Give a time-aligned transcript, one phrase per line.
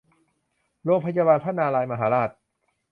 [0.83, 2.29] โรงพยาบาลพระนารายณ์มหาราช